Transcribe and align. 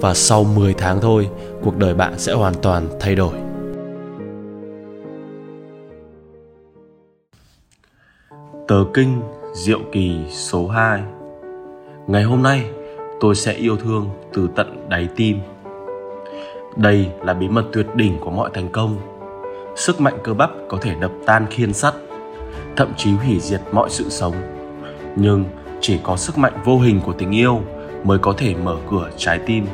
Và 0.00 0.14
sau 0.14 0.44
10 0.44 0.74
tháng 0.74 1.00
thôi, 1.00 1.30
cuộc 1.62 1.76
đời 1.76 1.94
bạn 1.94 2.18
sẽ 2.18 2.32
hoàn 2.32 2.54
toàn 2.54 2.88
thay 3.00 3.14
đổi. 3.14 3.34
Tờ 8.68 8.84
kinh 8.94 9.22
Diệu 9.54 9.80
Kỳ 9.92 10.16
số 10.30 10.68
2 10.68 11.02
Ngày 12.06 12.22
hôm 12.22 12.42
nay, 12.42 12.70
tôi 13.20 13.34
sẽ 13.34 13.52
yêu 13.52 13.76
thương 13.76 14.08
từ 14.32 14.48
tận 14.56 14.88
đáy 14.88 15.08
tim. 15.16 15.38
Đây 16.76 17.08
là 17.22 17.34
bí 17.34 17.48
mật 17.48 17.64
tuyệt 17.72 17.86
đỉnh 17.94 18.18
của 18.20 18.30
mọi 18.30 18.50
thành 18.54 18.68
công. 18.72 18.96
Sức 19.76 20.00
mạnh 20.00 20.18
cơ 20.22 20.34
bắp 20.34 20.50
có 20.68 20.78
thể 20.80 20.94
đập 21.00 21.10
tan 21.26 21.46
khiên 21.50 21.72
sắt, 21.72 21.94
thậm 22.76 22.92
chí 22.96 23.10
hủy 23.10 23.40
diệt 23.40 23.60
mọi 23.72 23.90
sự 23.90 24.04
sống. 24.08 24.34
Nhưng 25.16 25.44
chỉ 25.80 25.98
có 26.02 26.16
sức 26.16 26.38
mạnh 26.38 26.52
vô 26.64 26.78
hình 26.78 27.00
của 27.06 27.12
tình 27.12 27.30
yêu 27.30 27.60
mới 28.04 28.18
có 28.18 28.34
thể 28.36 28.54
mở 28.54 28.76
cửa 28.90 29.10
trái 29.16 29.38
tim. 29.46 29.66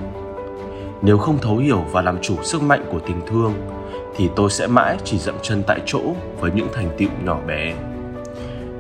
Nếu 1.03 1.19
không 1.19 1.39
thấu 1.39 1.57
hiểu 1.57 1.85
và 1.93 2.03
làm 2.03 2.19
chủ 2.23 2.37
sức 2.43 2.63
mạnh 2.63 2.85
của 2.93 2.99
tình 2.99 3.21
thương, 3.27 3.53
thì 4.17 4.29
tôi 4.37 4.51
sẽ 4.51 4.67
mãi 4.67 4.97
chỉ 5.05 5.19
dậm 5.19 5.35
chân 5.43 5.63
tại 5.67 5.81
chỗ 5.87 6.01
với 6.41 6.51
những 6.55 6.69
thành 6.73 6.89
tựu 6.99 7.09
nhỏ 7.25 7.39
bé. 7.47 7.75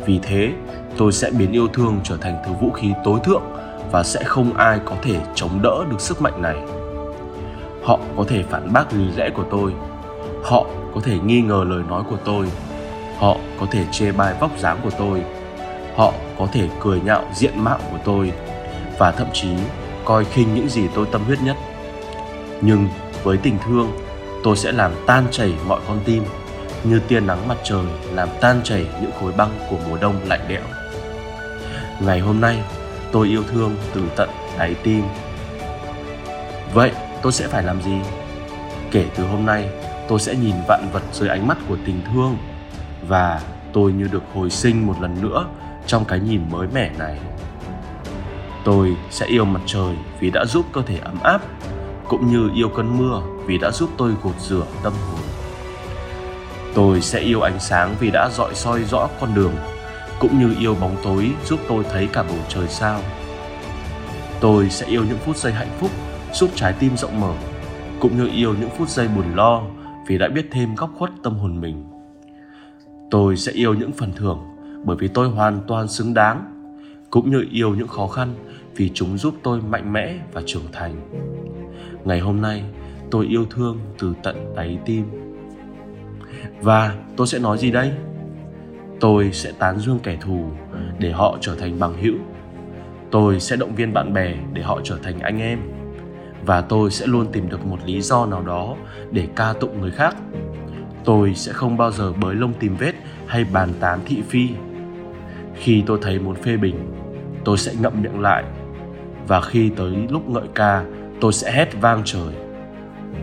Vì 0.06 0.19
thế, 0.22 0.52
tôi 0.97 1.12
sẽ 1.12 1.30
biến 1.30 1.52
yêu 1.52 1.69
thương 1.69 2.00
trở 2.05 2.16
thành 2.16 2.36
thứ 2.47 2.52
vũ 2.61 2.70
khí 2.70 2.92
tối 3.05 3.19
thượng 3.24 3.42
và 3.92 4.02
sẽ 4.02 4.24
không 4.24 4.55
ai 4.55 4.80
có 4.84 4.97
thể 5.02 5.16
chống 5.34 5.62
đỡ 5.62 5.84
được 5.91 6.00
sức 6.00 6.22
mạnh 6.22 6.42
này. 6.42 6.56
Họ 7.83 7.98
có 8.17 8.24
thể 8.28 8.42
phản 8.42 8.72
bác 8.72 8.92
lý 8.92 9.05
lẽ 9.17 9.30
của 9.30 9.44
tôi. 9.50 9.72
Họ 10.44 10.67
có 10.94 11.00
thể 11.00 11.19
nghi 11.24 11.41
ngờ 11.41 11.64
lời 11.69 11.83
nói 11.89 12.02
của 12.11 12.19
tôi. 12.24 12.46
Họ 13.19 13.36
có 13.61 13.67
thể 13.70 13.84
chê 13.92 14.12
bai 14.12 14.34
vóc 14.41 14.58
dáng 14.58 14.78
của 14.84 14.91
tôi. 14.98 15.22
Họ 15.96 16.12
có 16.39 16.46
thể 16.52 16.69
cười 16.80 17.00
nhạo 17.00 17.22
diện 17.34 17.64
mạo 17.64 17.78
của 17.91 17.98
tôi 18.05 18.33
và 19.00 19.12
thậm 19.12 19.28
chí 19.32 19.48
coi 20.04 20.24
khinh 20.24 20.54
những 20.54 20.68
gì 20.68 20.88
tôi 20.94 21.06
tâm 21.12 21.24
huyết 21.24 21.38
nhất. 21.42 21.56
Nhưng 22.60 22.88
với 23.22 23.36
tình 23.36 23.58
thương, 23.66 23.92
tôi 24.44 24.56
sẽ 24.56 24.72
làm 24.72 24.92
tan 25.06 25.26
chảy 25.30 25.54
mọi 25.66 25.80
con 25.88 26.00
tim, 26.04 26.24
như 26.84 27.00
tia 27.08 27.20
nắng 27.20 27.48
mặt 27.48 27.58
trời 27.64 27.84
làm 28.12 28.28
tan 28.40 28.60
chảy 28.64 28.86
những 29.02 29.10
khối 29.20 29.32
băng 29.32 29.50
của 29.70 29.76
mùa 29.88 29.96
đông 30.00 30.14
lạnh 30.24 30.40
lẽo. 30.48 30.62
Ngày 32.00 32.20
hôm 32.20 32.40
nay, 32.40 32.58
tôi 33.12 33.28
yêu 33.28 33.42
thương 33.50 33.76
từ 33.94 34.02
tận 34.16 34.30
đáy 34.58 34.74
tim. 34.82 35.04
Vậy 36.74 36.92
tôi 37.22 37.32
sẽ 37.32 37.48
phải 37.48 37.62
làm 37.62 37.82
gì? 37.82 37.96
Kể 38.90 39.06
từ 39.16 39.24
hôm 39.24 39.46
nay, 39.46 39.68
tôi 40.08 40.20
sẽ 40.20 40.34
nhìn 40.34 40.54
vạn 40.68 40.88
vật 40.92 41.02
dưới 41.12 41.28
ánh 41.28 41.46
mắt 41.46 41.58
của 41.68 41.76
tình 41.86 42.02
thương. 42.12 42.36
Và 43.08 43.40
tôi 43.72 43.92
như 43.92 44.08
được 44.12 44.22
hồi 44.34 44.50
sinh 44.50 44.86
một 44.86 44.94
lần 45.00 45.22
nữa 45.22 45.46
trong 45.86 46.04
cái 46.04 46.20
nhìn 46.20 46.42
mới 46.50 46.68
mẻ 46.74 46.90
này 46.98 47.18
tôi 48.64 48.97
sẽ 49.11 49.27
yêu 49.27 49.44
mặt 49.44 49.61
trời 49.66 49.97
vì 50.20 50.30
đã 50.30 50.44
giúp 50.44 50.66
cơ 50.72 50.83
thể 50.83 50.98
ấm 50.98 51.16
áp, 51.22 51.41
cũng 52.08 52.33
như 52.33 52.50
yêu 52.55 52.69
cơn 52.69 52.98
mưa 52.98 53.22
vì 53.47 53.58
đã 53.58 53.70
giúp 53.70 53.91
tôi 53.97 54.12
gột 54.22 54.41
rửa 54.41 54.67
tâm 54.83 54.92
hồn. 54.92 55.20
Tôi 56.75 57.00
sẽ 57.00 57.20
yêu 57.20 57.41
ánh 57.41 57.61
sáng 57.61 57.94
vì 58.00 58.11
đã 58.11 58.28
dọi 58.33 58.55
soi 58.55 58.84
rõ 58.84 59.08
con 59.20 59.34
đường, 59.34 59.52
cũng 60.20 60.39
như 60.39 60.55
yêu 60.58 60.77
bóng 60.80 60.96
tối 61.02 61.30
giúp 61.45 61.61
tôi 61.68 61.84
thấy 61.92 62.08
cả 62.12 62.23
bầu 62.23 62.39
trời 62.48 62.68
sao. 62.68 63.01
Tôi 64.40 64.70
sẽ 64.70 64.86
yêu 64.86 65.05
những 65.05 65.18
phút 65.18 65.36
giây 65.36 65.52
hạnh 65.52 65.77
phúc 65.79 65.90
giúp 66.33 66.51
trái 66.55 66.73
tim 66.73 66.96
rộng 66.96 67.20
mở, 67.20 67.33
cũng 68.01 68.17
như 68.17 68.29
yêu 68.33 68.55
những 68.61 68.70
phút 68.79 68.89
giây 68.89 69.08
buồn 69.08 69.34
lo 69.34 69.63
vì 70.07 70.18
đã 70.18 70.29
biết 70.29 70.48
thêm 70.52 70.74
góc 70.74 70.90
khuất 70.98 71.11
tâm 71.23 71.34
hồn 71.34 71.61
mình. 71.61 71.84
Tôi 73.11 73.36
sẽ 73.36 73.52
yêu 73.52 73.74
những 73.74 73.92
phần 73.92 74.13
thưởng 74.17 74.39
bởi 74.84 74.96
vì 74.96 75.08
tôi 75.08 75.29
hoàn 75.29 75.61
toàn 75.68 75.89
xứng 75.89 76.14
đáng 76.14 76.49
cũng 77.10 77.30
như 77.30 77.46
yêu 77.50 77.74
những 77.74 77.88
khó 77.88 78.06
khăn 78.06 78.34
vì 78.76 78.90
chúng 78.94 79.18
giúp 79.18 79.34
tôi 79.42 79.60
mạnh 79.60 79.92
mẽ 79.92 80.18
và 80.32 80.42
trưởng 80.46 80.72
thành. 80.72 80.94
Ngày 82.04 82.20
hôm 82.20 82.40
nay, 82.40 82.64
tôi 83.10 83.26
yêu 83.26 83.44
thương 83.50 83.78
từ 83.98 84.14
tận 84.22 84.54
đáy 84.56 84.78
tim. 84.84 85.04
Và 86.62 86.94
tôi 87.16 87.26
sẽ 87.26 87.38
nói 87.38 87.58
gì 87.58 87.70
đây? 87.70 87.92
Tôi 89.00 89.30
sẽ 89.32 89.52
tán 89.58 89.78
dương 89.78 89.98
kẻ 90.02 90.18
thù 90.20 90.44
để 90.98 91.12
họ 91.12 91.38
trở 91.40 91.54
thành 91.54 91.78
bằng 91.78 92.02
hữu. 92.02 92.14
Tôi 93.10 93.40
sẽ 93.40 93.56
động 93.56 93.74
viên 93.74 93.92
bạn 93.92 94.12
bè 94.12 94.34
để 94.52 94.62
họ 94.62 94.80
trở 94.84 94.98
thành 95.02 95.18
anh 95.18 95.40
em. 95.40 95.58
Và 96.46 96.60
tôi 96.60 96.90
sẽ 96.90 97.06
luôn 97.06 97.27
tìm 97.32 97.48
được 97.48 97.66
một 97.66 97.78
lý 97.86 98.00
do 98.00 98.27
nào 98.27 98.42
đó 98.42 98.77
để 99.10 99.28
ca 99.36 99.52
tụng 99.60 99.80
người 99.80 99.90
khác. 99.90 100.16
Tôi 101.04 101.34
sẽ 101.34 101.52
không 101.52 101.77
bao 101.77 101.92
giờ 101.92 102.12
bới 102.12 102.34
lông 102.34 102.52
tìm 102.52 102.77
vết 102.77 102.92
hay 103.27 103.44
bàn 103.52 103.68
tán 103.80 104.00
thị 104.06 104.22
phi. 104.28 104.48
Khi 105.54 105.82
tôi 105.86 105.98
thấy 106.02 106.18
muốn 106.18 106.34
phê 106.34 106.56
bình 106.56 106.99
tôi 107.45 107.58
sẽ 107.58 107.73
ngậm 107.80 108.02
miệng 108.02 108.20
lại, 108.20 108.45
và 109.28 109.40
khi 109.40 109.70
tới 109.77 110.06
lúc 110.11 110.28
ngợi 110.28 110.48
ca, 110.55 110.84
tôi 111.20 111.33
sẽ 111.33 111.52
hét 111.52 111.80
vang 111.80 112.02
trời. 112.05 112.34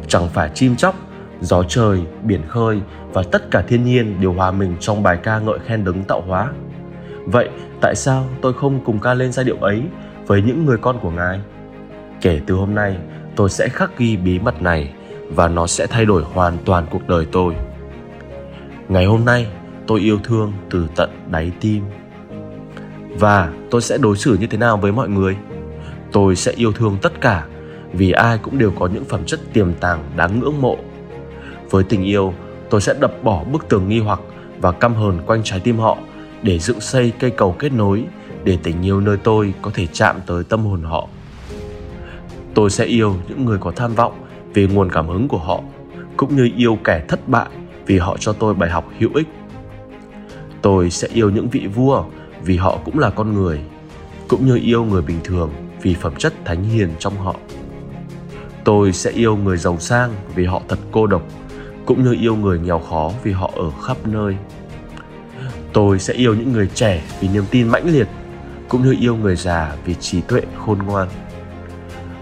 Chẳng 0.08 0.28
phải 0.28 0.50
chim 0.54 0.76
chóc, 0.76 0.96
gió 1.42 1.64
trời, 1.64 2.02
biển 2.24 2.42
khơi 2.48 2.82
và 3.14 3.24
tất 3.32 3.52
cả 3.52 3.62
thiên 3.68 3.84
nhiên 3.84 4.22
đều 4.22 4.34
hòa 4.34 4.52
mình 4.52 4.76
trong 4.80 5.04
bài 5.04 5.18
ca 5.24 5.40
ngợi 5.40 5.60
khen 5.60 5.84
đấng 5.84 6.04
tạo 6.04 6.22
hóa. 6.22 6.52
Vậy 7.26 7.50
tại 7.82 7.96
sao 7.96 8.26
tôi 8.42 8.54
không 8.54 8.80
cùng 8.86 9.00
ca 9.00 9.14
lên 9.14 9.32
giai 9.32 9.46
điệu 9.46 9.58
ấy 9.58 9.82
với 10.28 10.42
những 10.42 10.66
người 10.66 10.78
con 10.78 11.00
của 11.02 11.12
ngài? 11.12 11.40
Kể 12.22 12.42
từ 12.48 12.56
hôm 12.56 12.76
nay, 12.76 12.98
tôi 13.36 13.50
sẽ 13.50 13.70
khắc 13.70 13.98
ghi 13.98 14.18
bí 14.18 14.40
mật 14.40 14.62
này 14.62 14.94
và 15.30 15.48
nó 15.48 15.68
sẽ 15.68 15.88
thay 15.88 16.06
đổi 16.06 16.24
hoàn 16.34 16.58
toàn 16.66 16.86
cuộc 16.90 17.08
đời 17.08 17.28
tôi. 17.32 17.56
Ngày 18.90 19.06
hôm 19.06 19.26
nay, 19.26 19.48
tôi 19.88 20.00
yêu 20.00 20.20
thương 20.24 20.54
từ 20.70 20.88
tận 20.96 21.10
đáy 21.32 21.52
tim 21.60 21.84
và 23.20 23.54
tôi 23.72 23.82
sẽ 23.82 23.98
đối 23.98 24.18
xử 24.18 24.38
như 24.40 24.48
thế 24.48 24.58
nào 24.58 24.78
với 24.78 24.92
mọi 24.92 25.10
người? 25.10 25.38
Tôi 26.12 26.36
sẽ 26.36 26.52
yêu 26.56 26.72
thương 26.72 26.98
tất 27.02 27.22
cả, 27.22 27.46
vì 27.94 28.12
ai 28.12 28.38
cũng 28.38 28.58
đều 28.58 28.72
có 28.80 28.88
những 28.88 29.06
phẩm 29.06 29.26
chất 29.26 29.40
tiềm 29.54 29.74
tàng 29.74 30.04
đáng 30.16 30.40
ngưỡng 30.40 30.62
mộ. 30.62 30.78
Với 31.70 31.84
tình 31.84 32.04
yêu, 32.04 32.34
tôi 32.70 32.82
sẽ 32.82 32.94
đập 33.00 33.14
bỏ 33.24 33.44
bức 33.44 33.70
tường 33.70 33.90
nghi 33.90 34.00
hoặc 34.00 34.20
và 34.62 34.72
căm 34.72 34.96
hờn 34.96 35.20
quanh 35.26 35.42
trái 35.44 35.60
tim 35.60 35.78
họ 35.78 35.98
để 36.42 36.60
dựng 36.60 36.80
xây 36.80 37.14
cây 37.20 37.32
cầu 37.32 37.56
kết 37.60 37.74
nối 37.74 38.04
để 38.44 38.58
tình 38.64 38.86
yêu 38.86 39.02
nơi 39.02 39.18
tôi 39.18 39.54
có 39.62 39.72
thể 39.74 39.88
chạm 39.94 40.16
tới 40.26 40.44
tâm 40.44 40.66
hồn 40.66 40.82
họ. 40.84 41.08
Tôi 42.54 42.70
sẽ 42.70 42.86
yêu 42.86 43.16
những 43.28 43.46
người 43.46 43.58
có 43.58 43.72
tham 43.72 43.96
vọng 43.96 44.14
vì 44.54 44.68
nguồn 44.68 44.90
cảm 44.90 45.08
hứng 45.08 45.28
của 45.28 45.38
họ, 45.38 45.62
cũng 46.18 46.36
như 46.36 46.50
yêu 46.58 46.78
kẻ 46.84 47.04
thất 47.08 47.28
bại 47.30 47.48
vì 47.86 47.98
họ 47.98 48.18
cho 48.20 48.34
tôi 48.34 48.54
bài 48.54 48.70
học 48.70 48.86
hữu 49.00 49.10
ích. 49.14 49.28
Tôi 50.62 50.90
sẽ 50.90 51.08
yêu 51.14 51.30
những 51.30 51.50
vị 51.50 51.68
vua 51.68 52.04
vì 52.44 52.58
họ 52.58 52.80
cũng 52.86 53.00
là 53.00 53.10
con 53.10 53.34
người, 53.34 53.60
cũng 54.28 54.46
như 54.46 54.60
yêu 54.64 54.84
người 54.84 55.02
bình 55.02 55.20
thường 55.24 55.52
vì 55.82 55.94
phẩm 55.94 56.16
chất 56.18 56.34
thánh 56.46 56.64
hiền 56.64 56.90
trong 57.00 57.18
họ. 57.18 57.36
Tôi 58.64 58.94
sẽ 58.94 59.12
yêu 59.12 59.38
người 59.38 59.58
giàu 59.58 59.78
sang 59.80 60.14
vì 60.36 60.46
họ 60.46 60.62
thật 60.68 60.80
cô 60.92 61.08
độc, 61.08 61.22
cũng 61.86 62.04
như 62.04 62.18
yêu 62.22 62.36
người 62.36 62.60
nghèo 62.60 62.80
khó 62.80 63.12
vì 63.24 63.32
họ 63.32 63.52
ở 63.56 63.72
khắp 63.84 63.98
nơi. 64.08 64.36
Tôi 65.74 66.00
sẽ 66.00 66.14
yêu 66.14 66.36
những 66.36 66.54
người 66.54 66.70
trẻ 66.74 67.04
vì 67.20 67.28
niềm 67.28 67.44
tin 67.52 67.68
mãnh 67.68 67.88
liệt, 67.88 68.08
cũng 68.70 68.84
như 68.84 68.96
yêu 69.00 69.16
người 69.16 69.36
già 69.36 69.76
vì 69.86 69.96
trí 69.96 70.22
tuệ 70.22 70.42
khôn 70.66 70.78
ngoan. 70.78 71.08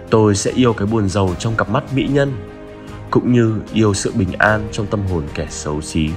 Tôi 0.10 0.36
sẽ 0.36 0.52
yêu 0.52 0.74
cái 0.74 0.88
buồn 0.88 1.10
giàu 1.10 1.30
trong 1.40 1.56
cặp 1.56 1.70
mắt 1.70 1.84
mỹ 1.94 2.08
nhân, 2.12 2.34
cũng 3.12 3.34
như 3.34 3.60
yêu 3.74 3.94
sự 3.94 4.12
bình 4.16 4.32
an 4.38 4.68
trong 4.72 4.86
tâm 4.86 5.00
hồn 5.12 5.24
kẻ 5.34 5.48
xấu 5.50 5.82
xí. 5.82 6.10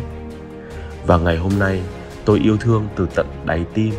Và 1.07 1.19
ngày 1.19 1.37
hôm 1.37 1.53
nay 1.59 1.83
tôi 2.29 2.41
yêu 2.41 2.57
thương 2.57 2.89
từ 2.97 3.09
tận 3.15 3.27
đáy 3.45 3.65
tim. 3.75 3.95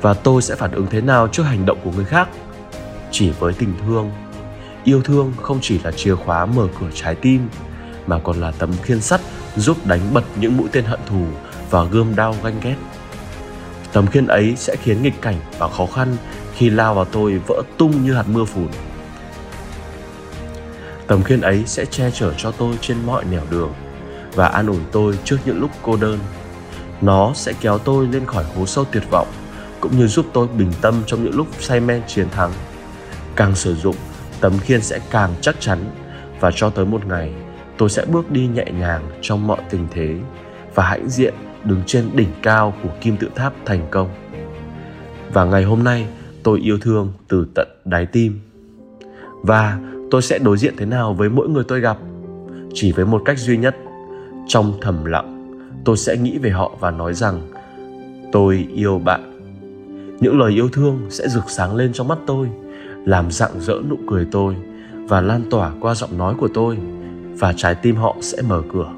Và 0.00 0.14
tôi 0.14 0.42
sẽ 0.42 0.54
phản 0.54 0.72
ứng 0.72 0.86
thế 0.90 1.00
nào 1.00 1.28
trước 1.28 1.42
hành 1.42 1.66
động 1.66 1.78
của 1.84 1.90
người 1.96 2.04
khác? 2.04 2.28
Chỉ 3.10 3.30
với 3.30 3.52
tình 3.52 3.72
thương. 3.86 4.10
Yêu 4.84 5.02
thương 5.02 5.32
không 5.42 5.58
chỉ 5.62 5.78
là 5.78 5.90
chìa 5.90 6.14
khóa 6.14 6.46
mở 6.46 6.68
cửa 6.80 6.86
trái 6.94 7.14
tim, 7.14 7.48
mà 8.06 8.18
còn 8.18 8.36
là 8.36 8.50
tấm 8.50 8.70
khiên 8.82 9.00
sắt 9.00 9.20
giúp 9.56 9.86
đánh 9.86 10.00
bật 10.12 10.24
những 10.40 10.56
mũi 10.56 10.68
tên 10.72 10.84
hận 10.84 11.00
thù 11.06 11.24
và 11.70 11.84
gươm 11.84 12.16
đao 12.16 12.34
ganh 12.44 12.60
ghét. 12.62 12.76
Tấm 13.92 14.06
khiên 14.06 14.26
ấy 14.26 14.54
sẽ 14.56 14.76
khiến 14.82 15.02
nghịch 15.02 15.22
cảnh 15.22 15.36
và 15.58 15.68
khó 15.68 15.86
khăn 15.86 16.16
khi 16.54 16.70
lao 16.70 16.94
vào 16.94 17.04
tôi 17.04 17.40
vỡ 17.46 17.62
tung 17.78 18.04
như 18.04 18.14
hạt 18.14 18.28
mưa 18.28 18.44
phùn. 18.44 18.68
Tấm 21.06 21.22
khiên 21.22 21.40
ấy 21.40 21.62
sẽ 21.66 21.84
che 21.84 22.10
chở 22.10 22.34
cho 22.36 22.50
tôi 22.50 22.78
trên 22.80 22.96
mọi 23.06 23.24
nẻo 23.24 23.42
đường 23.50 23.72
và 24.34 24.46
an 24.46 24.66
ủi 24.66 24.80
tôi 24.92 25.18
trước 25.24 25.38
những 25.44 25.60
lúc 25.60 25.70
cô 25.82 25.96
đơn 25.96 26.18
nó 27.00 27.32
sẽ 27.34 27.52
kéo 27.60 27.78
tôi 27.78 28.06
lên 28.06 28.26
khỏi 28.26 28.44
hố 28.56 28.66
sâu 28.66 28.84
tuyệt 28.92 29.02
vọng, 29.10 29.26
cũng 29.80 29.98
như 29.98 30.06
giúp 30.06 30.26
tôi 30.32 30.48
bình 30.58 30.72
tâm 30.80 30.94
trong 31.06 31.24
những 31.24 31.36
lúc 31.36 31.46
say 31.58 31.80
men 31.80 32.02
chiến 32.06 32.30
thắng. 32.30 32.50
Càng 33.36 33.54
sử 33.54 33.74
dụng, 33.74 33.96
tấm 34.40 34.52
khiên 34.58 34.82
sẽ 34.82 35.00
càng 35.10 35.30
chắc 35.40 35.60
chắn, 35.60 35.78
và 36.40 36.50
cho 36.54 36.70
tới 36.70 36.84
một 36.84 37.06
ngày, 37.06 37.32
tôi 37.78 37.90
sẽ 37.90 38.04
bước 38.04 38.30
đi 38.30 38.46
nhẹ 38.46 38.64
nhàng 38.78 39.02
trong 39.20 39.46
mọi 39.46 39.60
tình 39.70 39.86
thế, 39.90 40.16
và 40.74 40.84
hãnh 40.84 41.08
diện 41.08 41.34
đứng 41.64 41.82
trên 41.86 42.10
đỉnh 42.14 42.30
cao 42.42 42.74
của 42.82 42.88
kim 43.00 43.16
tự 43.16 43.28
tháp 43.34 43.52
thành 43.66 43.86
công. 43.90 44.08
Và 45.32 45.44
ngày 45.44 45.64
hôm 45.64 45.84
nay, 45.84 46.06
tôi 46.42 46.58
yêu 46.58 46.78
thương 46.78 47.12
từ 47.28 47.46
tận 47.54 47.68
đáy 47.84 48.06
tim. 48.06 48.40
Và 49.42 49.78
tôi 50.10 50.22
sẽ 50.22 50.38
đối 50.38 50.58
diện 50.58 50.74
thế 50.76 50.86
nào 50.86 51.14
với 51.14 51.28
mỗi 51.28 51.48
người 51.48 51.64
tôi 51.68 51.80
gặp? 51.80 51.98
Chỉ 52.74 52.92
với 52.92 53.04
một 53.04 53.22
cách 53.24 53.38
duy 53.38 53.56
nhất, 53.56 53.76
trong 54.48 54.78
thầm 54.80 55.04
lặng 55.04 55.39
tôi 55.84 55.96
sẽ 55.96 56.16
nghĩ 56.16 56.38
về 56.38 56.50
họ 56.50 56.76
và 56.80 56.90
nói 56.90 57.14
rằng, 57.14 57.40
tôi 58.32 58.68
yêu 58.74 58.98
bạn. 58.98 59.26
Những 60.20 60.38
lời 60.38 60.52
yêu 60.52 60.68
thương 60.68 61.06
sẽ 61.10 61.28
rực 61.28 61.50
sáng 61.50 61.76
lên 61.76 61.92
trong 61.92 62.08
mắt 62.08 62.18
tôi, 62.26 62.48
làm 63.04 63.30
rạng 63.30 63.60
rỡ 63.60 63.74
nụ 63.90 63.96
cười 64.08 64.26
tôi 64.30 64.56
và 65.08 65.20
lan 65.20 65.42
tỏa 65.50 65.72
qua 65.80 65.94
giọng 65.94 66.18
nói 66.18 66.34
của 66.38 66.48
tôi, 66.54 66.78
và 67.38 67.52
trái 67.56 67.74
tim 67.74 67.96
họ 67.96 68.16
sẽ 68.20 68.42
mở 68.42 68.62
cửa. 68.72 68.92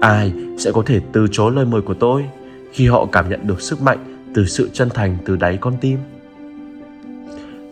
Ai 0.00 0.32
sẽ 0.58 0.72
có 0.72 0.82
thể 0.86 1.00
từ 1.12 1.26
chối 1.32 1.52
lời 1.52 1.64
mời 1.64 1.82
của 1.82 1.94
tôi 1.94 2.24
khi 2.72 2.88
họ 2.88 3.06
cảm 3.12 3.28
nhận 3.28 3.46
được 3.46 3.60
sức 3.60 3.82
mạnh 3.82 4.28
từ 4.34 4.46
sự 4.46 4.70
chân 4.72 4.88
thành 4.94 5.16
từ 5.24 5.36
đáy 5.36 5.56
con 5.60 5.74
tim? 5.80 5.98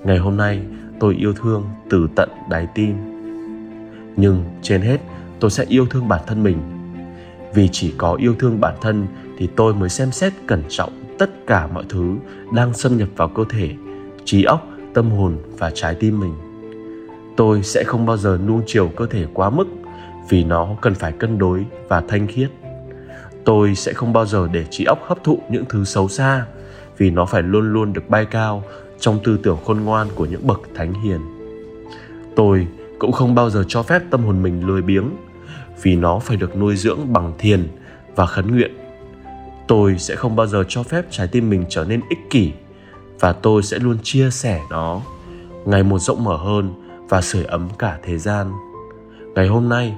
Ngày 0.05 0.19
hôm 0.19 0.37
nay, 0.37 0.61
tôi 1.01 1.15
yêu 1.15 1.33
thương 1.33 1.65
từ 1.91 2.09
tận 2.17 2.29
đáy 2.51 2.67
tim. 2.75 2.97
Nhưng 4.17 4.45
trên 4.63 4.81
hết, 4.81 4.99
tôi 5.41 5.51
sẽ 5.51 5.65
yêu 5.69 5.87
thương 5.87 6.09
bản 6.09 6.21
thân 6.27 6.43
mình 6.43 6.59
vì 7.55 7.69
chỉ 7.73 7.95
có 7.99 8.15
yêu 8.15 8.35
thương 8.39 8.61
bản 8.61 8.75
thân 8.81 9.07
thì 9.39 9.49
tôi 9.57 9.75
mới 9.75 9.89
xem 9.89 10.13
xét 10.13 10.33
cẩn 10.47 10.63
trọng 10.69 11.03
tất 11.19 11.47
cả 11.47 11.67
mọi 11.67 11.85
thứ 11.89 12.17
đang 12.53 12.75
xâm 12.75 12.97
nhập 12.97 13.09
vào 13.17 13.29
cơ 13.29 13.45
thể, 13.51 13.71
trí 14.25 14.45
óc, 14.45 14.67
tâm 14.95 15.11
hồn 15.11 15.37
và 15.59 15.71
trái 15.75 15.95
tim 15.95 16.21
mình. 16.21 16.35
Tôi 17.37 17.63
sẽ 17.63 17.85
không 17.85 18.07
bao 18.07 18.17
giờ 18.17 18.39
nuông 18.47 18.63
chiều 18.67 18.89
cơ 18.97 19.07
thể 19.07 19.27
quá 19.35 19.51
mức 19.51 19.67
vì 20.29 20.45
nó 20.45 20.77
cần 20.81 20.95
phải 20.95 21.13
cân 21.13 21.39
đối 21.39 21.65
và 21.89 22.03
thanh 22.09 22.27
khiết. 22.27 22.51
Tôi 23.45 23.75
sẽ 23.75 23.93
không 23.93 24.13
bao 24.13 24.27
giờ 24.27 24.49
để 24.53 24.65
trí 24.71 24.85
óc 24.85 24.99
hấp 25.03 25.25
thụ 25.25 25.39
những 25.51 25.65
thứ 25.69 25.85
xấu 25.85 26.09
xa 26.09 26.47
vì 26.99 27.11
nó 27.11 27.25
phải 27.25 27.43
luôn 27.43 27.73
luôn 27.73 27.93
được 27.93 28.09
bay 28.09 28.25
cao 28.25 28.63
trong 29.01 29.19
tư 29.25 29.39
tưởng 29.43 29.59
khôn 29.65 29.81
ngoan 29.81 30.09
của 30.15 30.27
những 30.27 30.47
bậc 30.47 30.61
thánh 30.75 30.95
hiền. 30.95 31.21
Tôi 32.37 32.67
cũng 32.99 33.13
không 33.13 33.35
bao 33.35 33.51
giờ 33.51 33.65
cho 33.69 33.83
phép 33.83 34.03
tâm 34.11 34.25
hồn 34.25 34.43
mình 34.43 34.67
lười 34.67 34.83
biếng 34.83 35.11
vì 35.83 35.97
nó 35.97 36.19
phải 36.19 36.37
được 36.37 36.57
nuôi 36.57 36.77
dưỡng 36.77 37.13
bằng 37.13 37.33
thiền 37.39 37.69
và 38.15 38.27
khấn 38.27 38.51
nguyện. 38.51 38.71
Tôi 39.69 39.99
sẽ 39.99 40.17
không 40.17 40.37
bao 40.37 40.47
giờ 40.47 40.65
cho 40.69 40.83
phép 40.83 41.05
trái 41.11 41.27
tim 41.27 41.51
mình 41.51 41.65
trở 41.69 41.85
nên 41.85 42.01
ích 42.09 42.31
kỷ 42.31 42.53
và 43.21 43.33
tôi 43.33 43.63
sẽ 43.63 43.79
luôn 43.79 43.99
chia 44.03 44.31
sẻ 44.31 44.61
nó. 44.71 45.01
Ngày 45.65 45.83
một 45.83 45.99
rộng 45.99 46.25
mở 46.25 46.37
hơn 46.37 46.75
và 47.09 47.21
sưởi 47.21 47.45
ấm 47.45 47.69
cả 47.79 47.99
thế 48.03 48.19
gian. 48.19 48.53
Ngày 49.35 49.49
hôm 49.49 49.69
nay, 49.69 49.95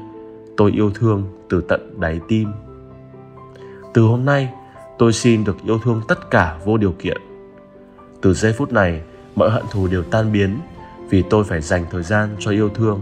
tôi 0.56 0.72
yêu 0.72 0.90
thương 0.90 1.22
từ 1.48 1.60
tận 1.68 2.00
đáy 2.00 2.20
tim. 2.28 2.48
Từ 3.94 4.02
hôm 4.02 4.24
nay, 4.24 4.48
tôi 4.98 5.12
xin 5.12 5.44
được 5.44 5.56
yêu 5.64 5.78
thương 5.78 6.02
tất 6.08 6.30
cả 6.30 6.58
vô 6.64 6.76
điều 6.76 6.92
kiện. 6.92 7.16
Từ 8.22 8.34
giây 8.34 8.52
phút 8.52 8.72
này, 8.72 9.00
mọi 9.36 9.50
hận 9.50 9.62
thù 9.70 9.86
đều 9.86 10.02
tan 10.02 10.32
biến 10.32 10.58
vì 11.10 11.22
tôi 11.30 11.44
phải 11.44 11.60
dành 11.60 11.84
thời 11.90 12.02
gian 12.02 12.36
cho 12.38 12.50
yêu 12.50 12.68
thương. 12.68 13.00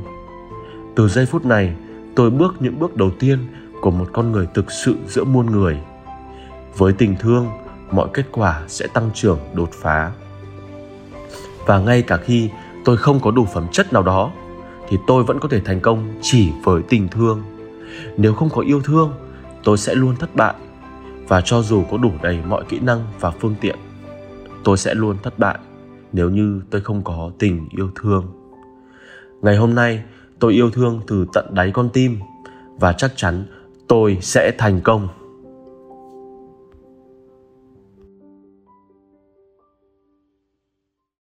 Từ 0.96 1.08
giây 1.08 1.26
phút 1.26 1.44
này 1.44 1.74
tôi 2.14 2.30
bước 2.30 2.54
những 2.60 2.78
bước 2.78 2.96
đầu 2.96 3.10
tiên 3.18 3.38
của 3.80 3.90
một 3.90 4.08
con 4.12 4.32
người 4.32 4.46
thực 4.54 4.72
sự 4.72 4.96
giữa 5.06 5.24
muôn 5.24 5.46
người. 5.46 5.78
Với 6.76 6.92
tình 6.92 7.16
thương, 7.20 7.46
mọi 7.90 8.08
kết 8.12 8.26
quả 8.32 8.62
sẽ 8.68 8.86
tăng 8.86 9.10
trưởng, 9.14 9.38
đột 9.54 9.70
phá. 9.72 10.12
Và 11.66 11.78
ngay 11.78 12.02
cả 12.02 12.16
khi 12.16 12.50
tôi 12.84 12.96
không 12.96 13.20
có 13.20 13.30
đủ 13.30 13.44
phẩm 13.54 13.66
chất 13.72 13.92
nào 13.92 14.02
đó, 14.02 14.32
thì 14.88 14.96
tôi 15.06 15.24
vẫn 15.24 15.40
có 15.40 15.48
thể 15.48 15.60
thành 15.60 15.80
công 15.80 16.14
chỉ 16.22 16.50
với 16.64 16.82
tình 16.88 17.08
thương. 17.08 17.42
Nếu 18.16 18.34
không 18.34 18.48
có 18.50 18.62
yêu 18.62 18.80
thương, 18.84 19.12
tôi 19.64 19.78
sẽ 19.78 19.94
luôn 19.94 20.16
thất 20.16 20.36
bại. 20.36 20.54
Và 21.28 21.40
cho 21.40 21.62
dù 21.62 21.84
có 21.90 21.96
đủ 21.96 22.10
đầy 22.22 22.38
mọi 22.48 22.64
kỹ 22.68 22.78
năng 22.80 23.06
và 23.20 23.30
phương 23.30 23.54
tiện, 23.60 23.76
tôi 24.64 24.76
sẽ 24.76 24.94
luôn 24.94 25.16
thất 25.22 25.38
bại 25.38 25.58
nếu 26.12 26.30
như 26.30 26.60
tôi 26.70 26.80
không 26.80 27.02
có 27.04 27.30
tình 27.38 27.68
yêu 27.70 27.90
thương. 27.94 28.26
Ngày 29.42 29.56
hôm 29.56 29.74
nay 29.74 30.02
tôi 30.42 30.52
yêu 30.52 30.70
thương 30.70 31.00
từ 31.06 31.26
tận 31.32 31.54
đáy 31.54 31.70
con 31.70 31.88
tim 31.88 32.18
và 32.78 32.92
chắc 32.92 33.12
chắn 33.16 33.44
tôi 33.88 34.18
sẽ 34.20 34.52
thành 34.58 34.80
công. 34.80 35.08